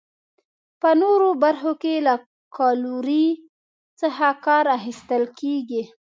[0.81, 2.15] په نورو برخو کې له
[2.57, 3.27] کالورۍ
[4.01, 5.83] څخه کار اخیستل کیږي.